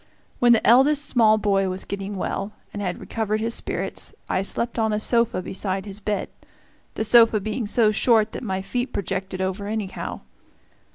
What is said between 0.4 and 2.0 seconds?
the eldest small boy was